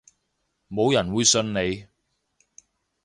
[0.67, 1.85] 冇人會信你